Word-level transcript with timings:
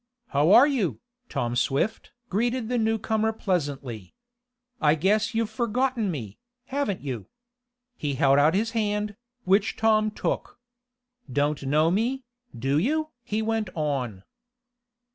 "How 0.29 0.49
are 0.51 0.65
you, 0.65 0.99
Tom 1.29 1.55
Swift?" 1.55 2.11
greeted 2.27 2.69
the 2.69 2.79
newcomer 2.79 3.31
pleasantly. 3.31 4.15
"I 4.81 4.95
guess 4.95 5.35
you've 5.35 5.51
forgotten 5.51 6.09
me, 6.09 6.39
haven't 6.65 7.01
you?" 7.01 7.27
He 7.95 8.15
held 8.15 8.39
out 8.39 8.55
his 8.55 8.71
hand, 8.71 9.15
which 9.43 9.77
Tom 9.77 10.09
took. 10.09 10.59
"Don't 11.31 11.61
know 11.67 11.91
me, 11.91 12.23
do 12.57 12.79
you?" 12.79 13.09
he 13.21 13.43
went 13.43 13.69
on. 13.75 14.23